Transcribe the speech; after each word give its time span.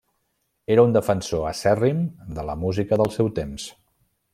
Era 0.75 0.85
un 0.87 0.95
defensor 0.95 1.45
acèrrim 1.51 2.01
de 2.39 2.49
la 2.51 2.59
música 2.67 3.03
del 3.03 3.17
seu 3.19 3.35
temps. 3.43 3.73